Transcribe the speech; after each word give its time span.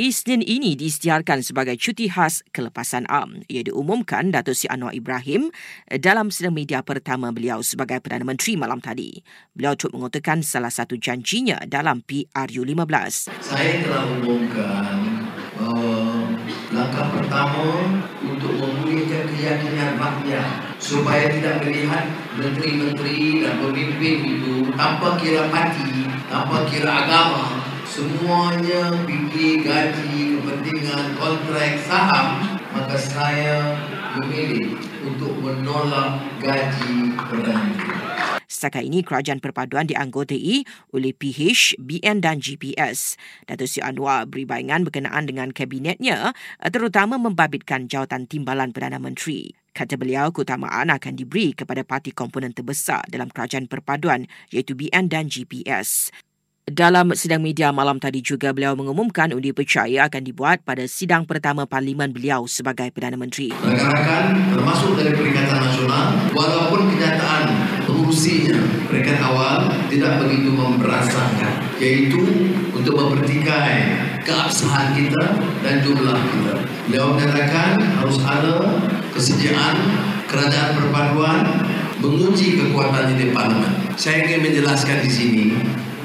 Isnin 0.00 0.40
ini 0.40 0.80
diisytiharkan 0.80 1.44
sebagai 1.44 1.76
cuti 1.76 2.08
khas 2.08 2.40
kelepasan 2.56 3.04
am. 3.12 3.44
Ia 3.52 3.68
diumumkan 3.68 4.32
Datuk 4.32 4.56
Si 4.56 4.64
Anwar 4.64 4.96
Ibrahim 4.96 5.52
dalam 6.00 6.32
sidang 6.32 6.56
media 6.56 6.80
pertama 6.80 7.28
beliau 7.36 7.60
sebagai 7.60 8.00
Perdana 8.00 8.24
Menteri 8.24 8.56
malam 8.56 8.80
tadi. 8.80 9.20
Beliau 9.52 9.76
turut 9.76 10.00
mengutarakan 10.00 10.40
salah 10.40 10.72
satu 10.72 10.96
janjinya 10.96 11.60
dalam 11.68 12.00
PRU15. 12.00 13.28
Saya 13.44 13.84
telah 13.84 14.08
umumkan 14.08 15.20
bahawa 15.60 16.32
langkah 16.72 17.06
pertama 17.20 17.92
untuk 18.24 18.56
memulihkan 18.56 19.28
keyakinan 19.36 20.00
rakyat 20.00 20.48
supaya 20.80 21.28
tidak 21.28 21.60
melihat 21.60 22.08
menteri-menteri 22.40 23.44
dan 23.44 23.60
pemimpin 23.60 24.16
itu 24.24 24.64
tanpa 24.72 25.20
kira 25.20 25.44
parti, 25.52 26.08
tanpa 26.32 26.64
kira 26.72 27.04
agama, 27.04 27.59
semuanya 27.90 28.94
fikir 29.02 29.66
gaji, 29.66 30.38
kepentingan, 30.38 31.18
kontrak, 31.18 31.74
saham, 31.82 32.38
maka 32.70 32.94
saya 32.94 33.74
memilih 34.14 34.78
untuk 35.02 35.34
menolak 35.42 36.22
gaji 36.38 37.18
Perdana. 37.18 37.74
Setakat 38.46 38.86
ini, 38.86 39.02
kerajaan 39.02 39.42
perpaduan 39.42 39.90
dianggotai 39.90 40.62
oleh 40.94 41.12
PH, 41.16 41.80
BN 41.82 42.22
dan 42.22 42.38
GPS. 42.38 43.18
Datuk 43.48 43.66
Seri 43.66 43.82
Anwar 43.82 44.28
beri 44.28 44.44
bayangan 44.46 44.86
berkenaan 44.86 45.24
dengan 45.26 45.48
kabinetnya 45.50 46.36
terutama 46.70 47.16
membabitkan 47.18 47.90
jawatan 47.90 48.30
timbalan 48.30 48.70
Perdana 48.70 49.00
Menteri. 49.00 49.50
Kata 49.70 49.94
beliau, 49.96 50.34
keutamaan 50.34 50.90
akan 50.92 51.14
diberi 51.14 51.54
kepada 51.54 51.86
parti 51.86 52.10
komponen 52.10 52.50
terbesar 52.52 53.06
dalam 53.06 53.30
kerajaan 53.30 53.70
perpaduan 53.70 54.26
iaitu 54.50 54.76
BN 54.76 55.08
dan 55.08 55.30
GPS. 55.30 56.10
Dalam 56.70 57.16
sidang 57.18 57.42
media 57.42 57.74
malam 57.74 57.98
tadi 57.98 58.22
juga 58.22 58.54
beliau 58.54 58.78
mengumumkan 58.78 59.34
undi 59.34 59.50
percaya 59.50 60.06
akan 60.06 60.22
dibuat 60.22 60.62
pada 60.62 60.86
sidang 60.86 61.26
pertama 61.26 61.66
parlimen 61.66 62.14
beliau 62.14 62.46
sebagai 62.46 62.94
Perdana 62.94 63.18
Menteri. 63.18 63.50
Rakan-rakan 63.50 64.54
termasuk 64.54 64.94
dari 64.94 65.10
Perikatan 65.10 65.66
Nasional 65.66 66.30
walaupun 66.30 66.94
kenyataan 66.94 67.44
pengurusinya 67.90 68.54
peringkat 68.86 69.18
awal 69.18 69.66
tidak 69.90 70.22
begitu 70.22 70.54
memberasakan 70.54 71.58
iaitu 71.82 72.22
untuk 72.70 72.94
mempertikai 72.94 73.90
keabsahan 74.22 74.94
kita 74.94 75.42
dan 75.66 75.82
jumlah 75.82 76.22
kita. 76.22 76.54
Beliau 76.86 77.18
menyatakan 77.18 77.82
harus 77.98 78.22
ada 78.22 78.78
kesediaan 79.10 79.74
kerajaan 80.30 80.78
perpaduan 80.78 81.66
menguji 81.98 82.62
kekuatan 82.62 83.18
di 83.18 83.34
parlimen. 83.34 83.74
Saya 83.98 84.22
ingin 84.22 84.46
menjelaskan 84.46 85.02
di 85.02 85.10
sini 85.10 85.46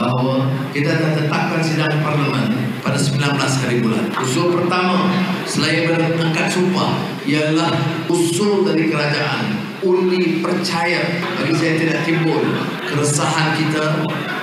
bahawa 0.00 0.48
kita 0.72 0.96
telah 0.96 1.12
tetapkan 1.12 1.60
sidang 1.60 2.00
parlimen 2.00 2.48
pada 2.80 2.96
19 2.96 3.20
hari 3.36 3.76
bulan. 3.84 4.08
Usul 4.16 4.56
pertama 4.56 5.12
selain 5.44 5.84
berangkat 5.84 6.48
sumpah 6.48 7.04
ialah 7.28 7.76
usul 8.08 8.64
dari 8.64 8.88
kerajaan 8.88 9.60
undi 9.84 10.40
percaya 10.40 11.04
bagi 11.36 11.52
saya 11.56 11.72
tidak 11.76 12.00
timbul 12.08 12.40
keresahan 12.88 13.60
kita 13.60 13.84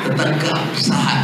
tentang 0.05 0.33
keabsahan 0.37 1.21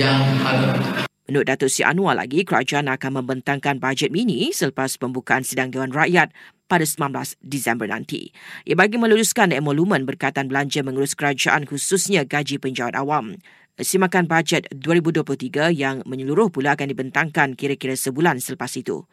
yang 0.00 0.24
ada. 0.40 1.04
Menurut 1.30 1.46
Datuk 1.46 1.70
Si 1.70 1.86
Anwar 1.86 2.18
lagi, 2.18 2.42
kerajaan 2.42 2.90
akan 2.90 3.22
membentangkan 3.22 3.78
bajet 3.78 4.10
mini 4.10 4.50
selepas 4.50 4.98
pembukaan 4.98 5.46
sidang 5.46 5.70
Dewan 5.70 5.94
Rakyat 5.94 6.34
pada 6.70 6.86
19 6.86 7.10
Disember 7.42 7.90
nanti. 7.90 8.30
Ia 8.62 8.78
bagi 8.78 8.94
meluluskan 8.94 9.50
emolumen 9.50 10.06
berkaitan 10.06 10.46
belanja 10.46 10.86
mengurus 10.86 11.18
kerajaan 11.18 11.66
khususnya 11.66 12.22
gaji 12.22 12.62
penjawat 12.62 12.94
awam. 12.94 13.34
Simakan 13.80 14.28
bajet 14.28 14.68
2023 14.76 15.72
yang 15.72 16.04
menyeluruh 16.04 16.52
pula 16.52 16.76
akan 16.76 16.92
dibentangkan 16.92 17.56
kira-kira 17.56 17.96
sebulan 17.96 18.36
selepas 18.36 18.68
itu. 18.76 19.08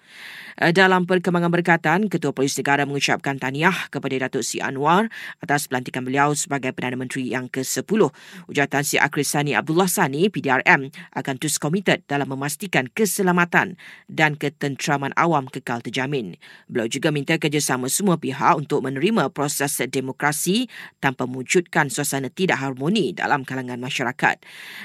Eh, 0.59 0.75
dalam 0.75 1.07
perkembangan 1.07 1.47
berkaitan, 1.47 2.11
Ketua 2.11 2.35
Polis 2.35 2.59
Negara 2.59 2.83
mengucapkan 2.83 3.39
tahniah 3.39 3.87
kepada 3.87 4.27
Datuk 4.27 4.43
Si 4.43 4.59
Anwar 4.59 5.07
atas 5.39 5.71
pelantikan 5.71 6.03
beliau 6.03 6.35
sebagai 6.35 6.75
Perdana 6.75 6.99
Menteri 6.99 7.31
yang 7.31 7.47
ke-10. 7.47 8.11
Ujatan 8.51 8.83
Si 8.83 8.99
Akris 8.99 9.31
Sani 9.31 9.55
Abdullah 9.55 9.87
Sani, 9.87 10.27
PDRM, 10.27 10.91
akan 11.15 11.35
terus 11.39 11.63
komited 11.63 12.03
dalam 12.11 12.27
memastikan 12.27 12.91
keselamatan 12.91 13.79
dan 14.11 14.35
ketenteraman 14.35 15.15
awam 15.15 15.47
kekal 15.47 15.79
terjamin. 15.79 16.35
Beliau 16.67 16.91
juga 16.91 17.07
minta 17.15 17.39
kerjasama 17.39 17.87
semua 17.87 18.19
pihak 18.19 18.59
untuk 18.59 18.83
menerima 18.83 19.31
proses 19.31 19.79
demokrasi 19.87 20.67
tanpa 20.99 21.23
mewujudkan 21.23 21.87
suasana 21.87 22.27
tidak 22.27 22.59
harmoni 22.59 23.15
dalam 23.15 23.47
kalangan 23.47 23.79
masyarakat. 23.79 24.43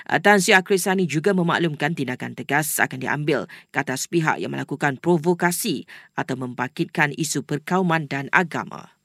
Eh, 0.09 0.21
Tan 0.23 0.39
Sri 0.39 0.55
Akrisani 0.57 1.05
juga 1.09 1.35
memaklumkan 1.37 1.93
tindakan 1.97 2.39
tegas 2.39 2.79
akan 2.79 2.99
diambil 3.03 3.51
ke 3.75 3.79
atas 3.81 4.07
pihak 4.07 4.39
yang 4.39 4.53
melakukan 4.55 4.99
provokasi 4.99 5.85
atau 6.15 6.35
membangkitkan 6.39 7.13
isu 7.17 7.43
perkauman 7.43 8.07
dan 8.07 8.31
agama. 8.31 9.02